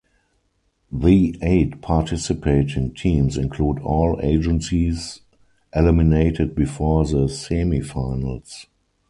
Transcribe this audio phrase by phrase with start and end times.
[0.91, 5.19] The eight participating teams include all agencies
[5.75, 8.65] eliminated before the semifinals.